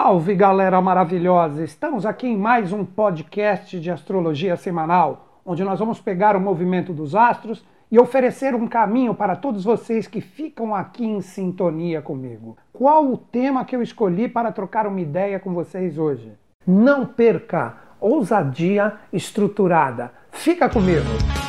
[0.00, 1.64] Salve galera maravilhosa!
[1.64, 6.92] Estamos aqui em mais um podcast de astrologia semanal, onde nós vamos pegar o movimento
[6.92, 12.56] dos astros e oferecer um caminho para todos vocês que ficam aqui em sintonia comigo.
[12.72, 16.32] Qual o tema que eu escolhi para trocar uma ideia com vocês hoje?
[16.64, 20.12] Não perca ousadia estruturada.
[20.30, 21.47] Fica comigo!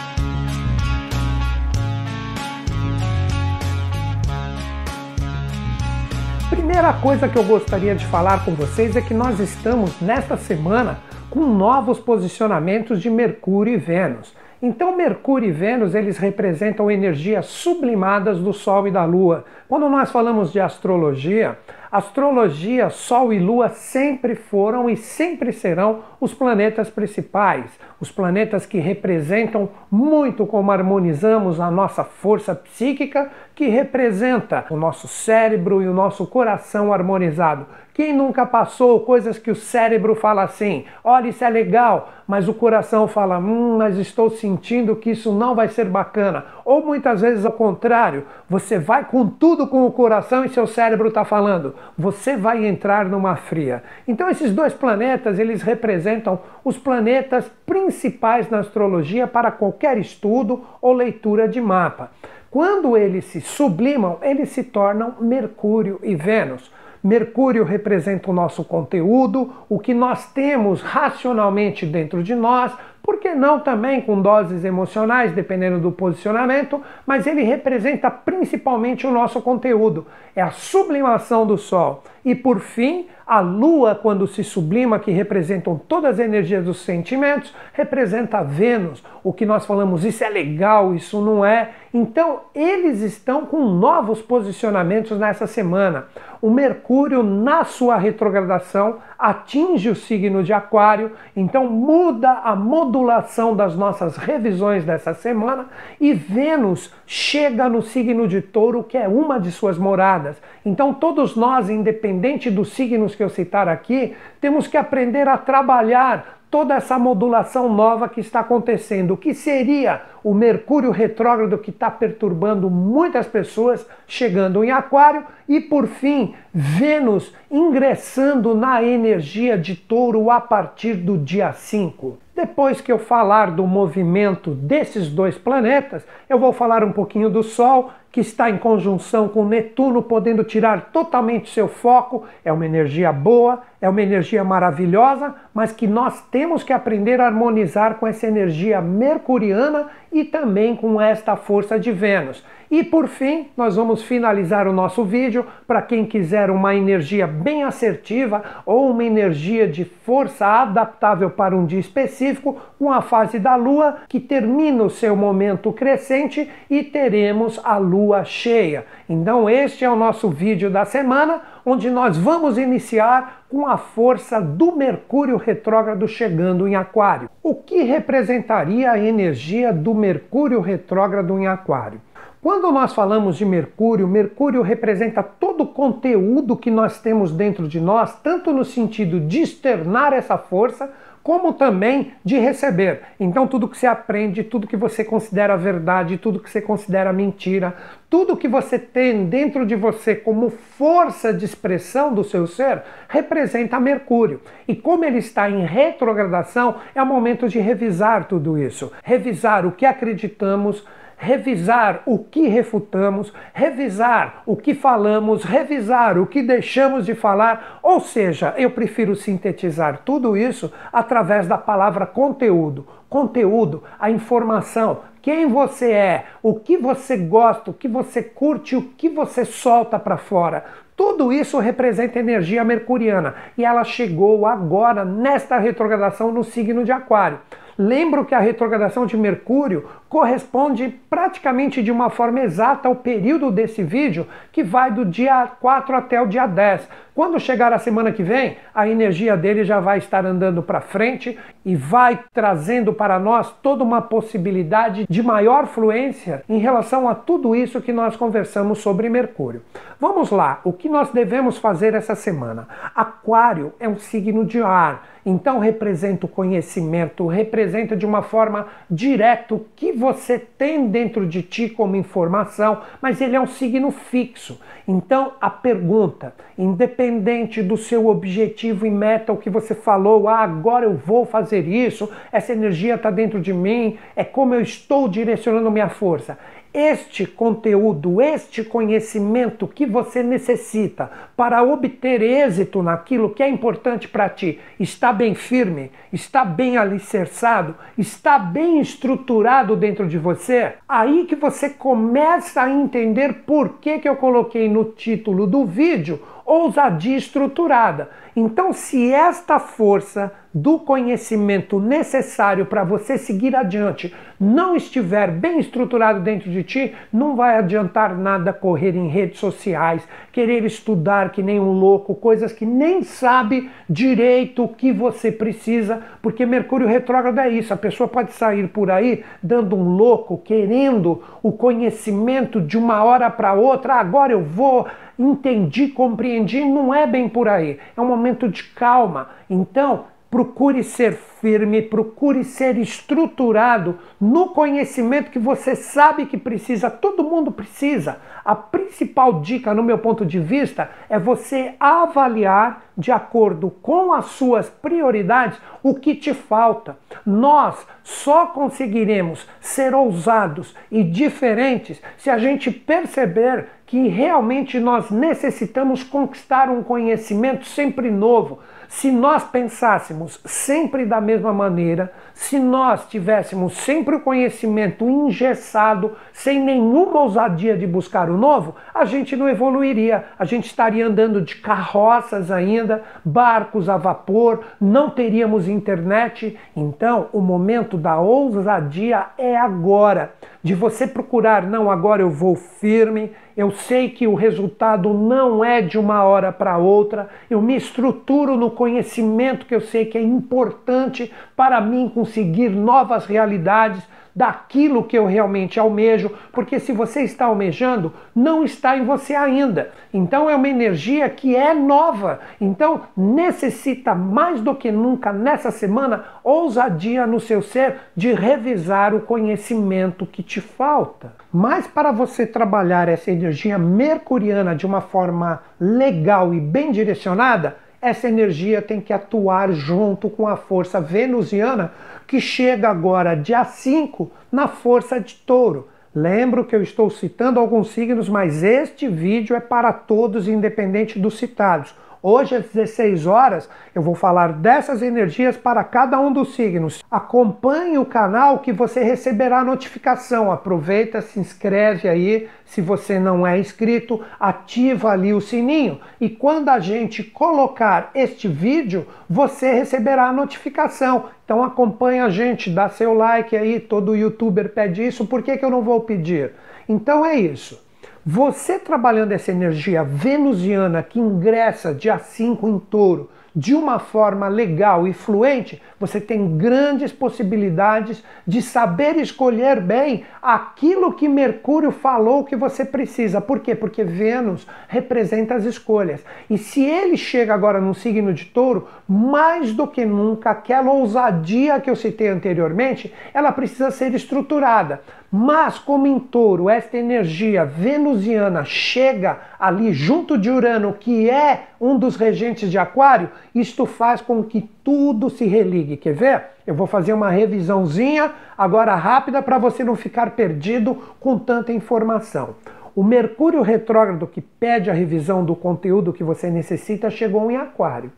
[6.50, 10.98] Primeira coisa que eu gostaria de falar com vocês é que nós estamos nesta semana
[11.30, 14.34] com novos posicionamentos de Mercúrio e Vênus.
[14.62, 19.46] Então Mercúrio e Vênus, eles representam energias sublimadas do Sol e da Lua.
[19.70, 21.58] Quando nós falamos de astrologia,
[21.90, 28.80] astrologia, Sol e Lua sempre foram e sempre serão os planetas principais, os planetas que
[28.80, 35.94] representam muito como harmonizamos a nossa força psíquica, que representa o nosso cérebro e o
[35.94, 37.66] nosso coração harmonizado.
[38.00, 42.54] Quem nunca passou coisas que o cérebro fala assim: olha, isso é legal, mas o
[42.54, 46.46] coração fala: hum, mas estou sentindo que isso não vai ser bacana.
[46.64, 51.10] Ou muitas vezes ao contrário, você vai com tudo com o coração e seu cérebro
[51.10, 53.84] está falando, você vai entrar numa fria.
[54.08, 60.94] Então esses dois planetas, eles representam os planetas principais na astrologia para qualquer estudo ou
[60.94, 62.12] leitura de mapa.
[62.50, 66.72] Quando eles se sublimam, eles se tornam Mercúrio e Vênus.
[67.04, 73.34] Mercúrio representa o nosso conteúdo, o que nós temos racionalmente dentro de nós, por que
[73.34, 80.06] não também com doses emocionais, dependendo do posicionamento, mas ele representa principalmente o nosso conteúdo,
[80.36, 82.04] é a sublimação do Sol.
[82.24, 87.54] E por fim, a Lua, quando se sublima, que representam todas as energias dos sentimentos,
[87.74, 91.70] representa Vênus, o que nós falamos, isso é legal, isso não é.
[91.94, 96.08] Então, eles estão com novos posicionamentos nessa semana.
[96.42, 103.76] O Mercúrio, na sua retrogradação, atinge o signo de Aquário, então muda a modulação das
[103.76, 105.68] nossas revisões dessa semana
[106.00, 110.38] e Vênus chega no signo de Touro, que é uma de suas moradas.
[110.66, 116.40] Então, todos nós, independente dos signos que eu citar aqui, temos que aprender a trabalhar
[116.50, 122.70] toda essa modulação nova que está acontecendo, que seria o Mercúrio retrógrado que está perturbando
[122.70, 130.42] muitas pessoas, chegando em Aquário, e por fim, Vênus ingressando na energia de Touro a
[130.42, 132.18] partir do dia 5.
[132.36, 137.44] Depois que eu falar do movimento desses dois planetas, eu vou falar um pouquinho do
[137.44, 142.26] Sol, que está em conjunção com Netuno, podendo tirar totalmente seu foco.
[142.44, 147.28] É uma energia boa, é uma energia maravilhosa, mas que nós temos que aprender a
[147.28, 152.44] harmonizar com essa energia mercuriana e também com esta força de Vênus.
[152.72, 157.64] E por fim, nós vamos finalizar o nosso vídeo para quem quiser uma energia bem
[157.64, 163.56] assertiva ou uma energia de força adaptável para um dia específico, com a fase da
[163.56, 168.86] lua que termina o seu momento crescente e teremos a lua cheia.
[169.10, 174.40] Então, este é o nosso vídeo da semana, onde nós vamos iniciar com a força
[174.40, 177.30] do Mercúrio retrógrado chegando em Aquário.
[177.42, 182.02] O que representaria a energia do Mercúrio retrógrado em Aquário?
[182.42, 187.82] Quando nós falamos de Mercúrio, Mercúrio representa todo o conteúdo que nós temos dentro de
[187.82, 190.90] nós, tanto no sentido de externar essa força,
[191.30, 193.02] como também de receber.
[193.20, 197.76] Então, tudo que você aprende, tudo que você considera verdade, tudo que você considera mentira,
[198.10, 203.80] tudo que você tem dentro de você como força de expressão do seu ser, representa
[203.80, 204.42] Mercúrio.
[204.68, 208.92] E como ele está em retrogradação, é o momento de revisar tudo isso.
[209.04, 210.84] Revisar o que acreditamos,
[211.22, 218.00] revisar o que refutamos, revisar o que falamos, revisar o que deixamos de falar, ou
[218.00, 222.88] seja, eu prefiro sintetizar tudo isso através da palavra conteúdo.
[223.10, 228.82] Conteúdo, a informação, quem você é, o que você gosta, o que você curte, o
[228.82, 230.64] que você solta para fora.
[230.96, 237.40] Tudo isso representa energia mercuriana e ela chegou agora nesta retrogradação no signo de Aquário.
[237.82, 243.84] Lembro que a retrogradação de Mercúrio corresponde praticamente de uma forma exata ao período desse
[243.84, 246.90] vídeo, que vai do dia 4 até o dia 10.
[247.20, 251.38] Quando chegar a semana que vem, a energia dele já vai estar andando para frente
[251.66, 257.56] e vai trazendo para nós toda uma possibilidade de maior fluência em relação a tudo
[257.56, 259.62] isso que nós conversamos sobre Mercúrio.
[260.00, 262.70] Vamos lá, o que nós devemos fazer essa semana?
[262.96, 269.56] Aquário é um signo de ar Então representa o conhecimento, representa de uma forma direta
[269.56, 274.58] o que você tem dentro de ti como informação, mas ele é um signo fixo.
[274.88, 280.86] Então a pergunta, independente do seu objetivo e meta, o que você falou, ah, agora
[280.86, 285.70] eu vou fazer isso, essa energia está dentro de mim, é como eu estou direcionando
[285.70, 286.40] minha força
[286.74, 294.30] este conteúdo, este conhecimento que você necessita para obter êxito naquilo que é importante para
[294.30, 300.74] ti, está bem firme, está bem alicerçado, está bem estruturado dentro de você?
[300.88, 306.22] Aí que você começa a entender por que, que eu coloquei no título do vídeo
[306.50, 308.10] ousadia estruturada.
[308.36, 316.22] Então, se esta força do conhecimento necessário para você seguir adiante não estiver bem estruturado
[316.22, 321.60] dentro de ti, não vai adiantar nada correr em redes sociais, querer estudar que nem
[321.60, 327.50] um louco, coisas que nem sabe direito o que você precisa, porque Mercúrio retrógrado é
[327.50, 327.74] isso.
[327.74, 333.30] A pessoa pode sair por aí dando um louco, querendo o conhecimento de uma hora
[333.30, 334.88] para outra, ah, agora eu vou
[335.20, 337.78] entendi, compreendi, não é bem por aí.
[337.96, 339.30] É um momento de calma.
[339.50, 347.24] Então, procure ser firme, procure ser estruturado no conhecimento que você sabe que precisa, todo
[347.24, 348.18] mundo precisa.
[348.46, 354.26] A principal dica, no meu ponto de vista, é você avaliar de acordo com as
[354.26, 356.98] suas prioridades o que te falta.
[357.26, 366.04] Nós só conseguiremos ser ousados e diferentes se a gente perceber que realmente nós necessitamos
[366.04, 368.60] conquistar um conhecimento sempre novo.
[368.88, 376.60] Se nós pensássemos sempre da mesma maneira, se nós tivéssemos sempre o conhecimento engessado, sem
[376.60, 380.24] nenhuma ousadia de buscar o novo, a gente não evoluiria.
[380.38, 386.56] A gente estaria andando de carroças ainda, barcos a vapor, não teríamos internet.
[386.76, 393.32] Então, o momento da ousadia é agora de você procurar, não, agora eu vou firme,
[393.56, 398.58] eu sei que o resultado não é de uma hora para outra, eu me estruturo
[398.58, 405.18] no conhecimento que eu sei que é importante para mim conseguir novas realidades daquilo que
[405.18, 409.92] eu realmente almejo, porque se você está almejando, não está em você ainda.
[410.14, 412.40] Então é uma energia que é nova.
[412.60, 419.22] Então necessita mais do que nunca nessa semana ousadia no seu ser de revisar o
[419.22, 421.34] conhecimento que te falta.
[421.52, 428.28] Mas para você trabalhar essa energia mercuriana de uma forma legal e bem direcionada, essa
[428.28, 431.92] energia tem que atuar junto com a força venusiana
[432.26, 435.88] que chega agora dia 5 na força de touro.
[436.14, 441.38] Lembro que eu estou citando alguns signos, mas este vídeo é para todos, independente dos
[441.38, 441.94] citados.
[442.22, 447.02] Hoje, às 16 horas, eu vou falar dessas energias para cada um dos signos.
[447.10, 450.52] Acompanhe o canal que você receberá notificação.
[450.52, 452.50] Aproveita, se inscreve aí.
[452.66, 456.02] Se você não é inscrito, ativa ali o sininho.
[456.20, 461.30] E quando a gente colocar este vídeo, você receberá a notificação.
[461.46, 463.80] Então acompanha a gente, dá seu like aí.
[463.80, 466.52] Todo youtuber pede isso, por que, que eu não vou pedir?
[466.88, 467.89] Então é isso.
[468.26, 475.08] Você trabalhando essa energia venusiana que ingressa dia 5 em touro de uma forma legal
[475.08, 482.56] e fluente, você tem grandes possibilidades de saber escolher bem aquilo que Mercúrio falou que
[482.56, 483.42] você precisa.
[483.42, 483.74] Por quê?
[483.74, 486.24] Porque Vênus representa as escolhas.
[486.50, 491.80] E se ele chega agora no signo de touro, mais do que nunca, aquela ousadia
[491.80, 495.02] que eu citei anteriormente, ela precisa ser estruturada.
[495.32, 502.00] Mas, como em touro, esta energia venusiana chega ali junto de Urano, que é um
[502.00, 505.98] dos regentes de Aquário, isto faz com que tudo se religue.
[505.98, 506.44] Quer ver?
[506.66, 512.56] Eu vou fazer uma revisãozinha agora rápida para você não ficar perdido com tanta informação.
[512.96, 518.12] O Mercúrio retrógrado que pede a revisão do conteúdo que você necessita chegou em Aquário.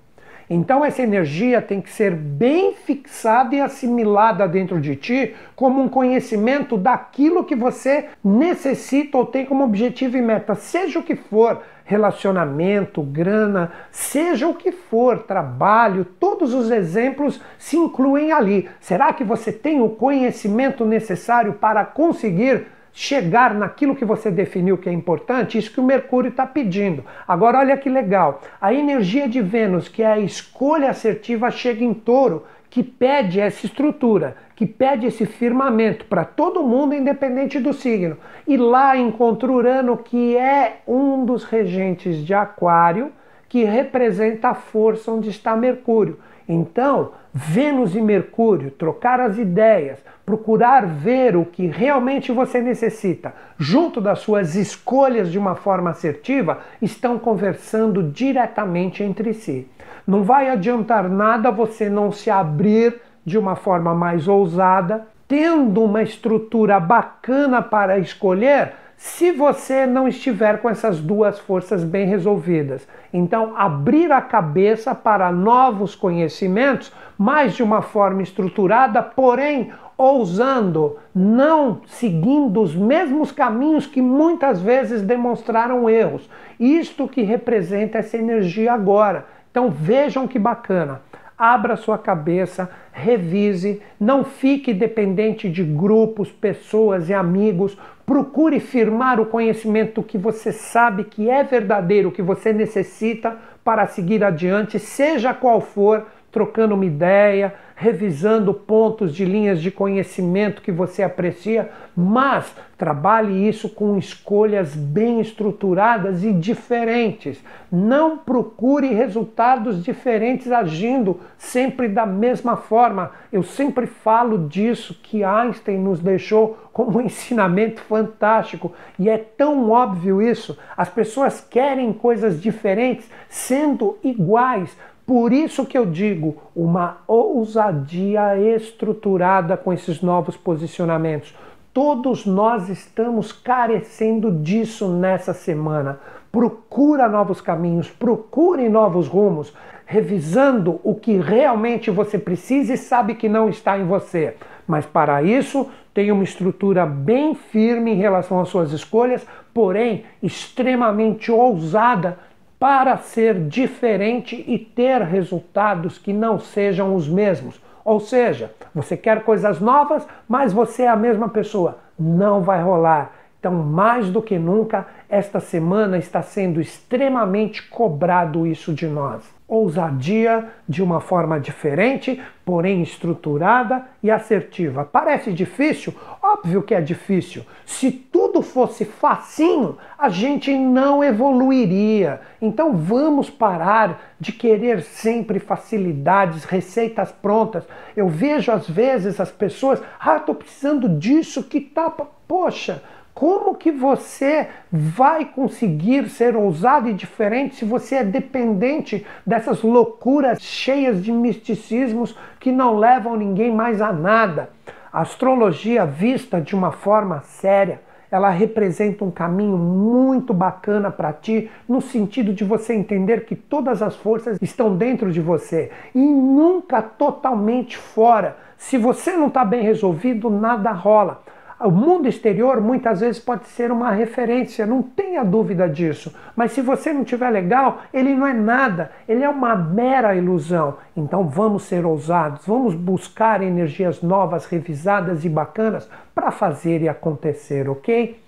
[0.54, 5.88] Então essa energia tem que ser bem fixada e assimilada dentro de ti como um
[5.88, 11.62] conhecimento daquilo que você necessita ou tem como objetivo e meta, seja o que for,
[11.86, 18.68] relacionamento, grana, seja o que for, trabalho, todos os exemplos se incluem ali.
[18.82, 24.90] Será que você tem o conhecimento necessário para conseguir chegar naquilo que você definiu que
[24.90, 27.04] é importante, isso que o Mercúrio está pedindo.
[27.28, 31.94] Agora, olha que legal: a energia de Vênus, que é a escolha assertiva, chega em
[31.94, 38.18] touro, que pede essa estrutura, que pede esse firmamento para todo mundo, independente do signo.
[38.48, 43.12] E lá encontra Urano, que é um dos regentes de Aquário,
[43.50, 46.18] que representa a força onde está Mercúrio.
[46.48, 54.02] Então, Vênus e Mercúrio, trocar as ideias, procurar ver o que realmente você necessita, junto
[54.02, 59.66] das suas escolhas de uma forma assertiva, estão conversando diretamente entre si.
[60.06, 66.04] Não vai adiantar nada você não se abrir de uma forma mais ousada, tendo uma
[66.04, 72.88] estrutura bacana para escolher, se você não estiver com essas duas forças bem resolvidas.
[73.12, 81.82] Então, abrir a cabeça para novos conhecimentos, mas de uma forma estruturada, porém ousando, não
[81.88, 86.30] seguindo os mesmos caminhos que muitas vezes demonstraram erros.
[86.60, 89.26] Isto que representa essa energia agora.
[89.50, 91.02] Então vejam que bacana
[91.42, 97.76] abra sua cabeça, revise, não fique dependente de grupos, pessoas e amigos.
[98.06, 104.24] Procure firmar o conhecimento que você sabe que é verdadeiro, que você necessita para seguir
[104.24, 111.02] adiante, seja qual for, trocando uma ideia, revisando pontos de linhas de conhecimento que você
[111.02, 117.44] aprecia, mas trabalhe isso com escolhas bem estruturadas e diferentes.
[117.72, 123.14] Não procure resultados diferentes agindo sempre da mesma forma.
[123.34, 129.72] Eu sempre falo disso que Einstein nos deixou como um ensinamento fantástico e é tão
[129.72, 130.56] óbvio isso.
[130.78, 139.58] As pessoas querem coisas diferentes sendo iguais por isso que eu digo uma ousadia estruturada
[139.58, 141.36] com esses novos posicionamentos.
[141.74, 146.00] Todos nós estamos carecendo disso nessa semana.
[146.32, 149.54] Procura novos caminhos, procure novos rumos,
[149.86, 154.36] revisando o que realmente você precisa e sabe que não está em você.
[154.68, 161.32] Mas para isso, tenha uma estrutura bem firme em relação às suas escolhas, porém extremamente
[161.32, 162.18] ousada
[162.62, 167.60] para ser diferente e ter resultados que não sejam os mesmos.
[167.84, 171.80] Ou seja, você quer coisas novas, mas você é a mesma pessoa.
[171.98, 173.14] Não vai rolar.
[173.40, 180.48] Então, mais do que nunca, esta semana está sendo extremamente cobrado isso de nós ousadia
[180.68, 184.86] de uma forma diferente, porém estruturada e assertiva.
[184.86, 185.94] Parece difícil?
[186.24, 187.46] Óbvio que é difícil.
[187.66, 192.22] Se tudo fosse facinho, a gente não evoluiria.
[192.42, 197.66] Então vamos parar de querer sempre facilidades, receitas prontas.
[197.94, 201.90] Eu vejo às vezes as pessoas, ah, estou precisando disso que tá,
[202.26, 202.82] poxa,
[203.14, 210.42] como que você vai conseguir ser ousado e diferente se você é dependente dessas loucuras
[210.42, 214.50] cheias de misticismos que não levam ninguém mais a nada?
[214.92, 221.50] A astrologia vista de uma forma séria, ela representa um caminho muito bacana para ti,
[221.68, 226.82] no sentido de você entender que todas as forças estão dentro de você e nunca
[226.82, 228.36] totalmente fora.
[228.58, 231.24] Se você não está bem resolvido, nada rola.
[231.64, 236.12] O mundo exterior muitas vezes pode ser uma referência, não tenha dúvida disso.
[236.36, 240.78] Mas se você não tiver legal, ele não é nada, ele é uma mera ilusão.
[240.98, 247.70] Então vamos ser ousados, vamos buscar energias novas, revisadas e bacanas para fazer e acontecer,
[247.70, 248.20] ok?